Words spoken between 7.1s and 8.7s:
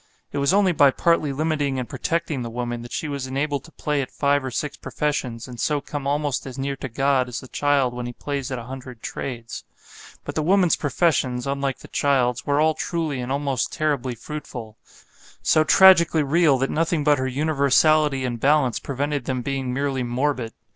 as the child when he plays at a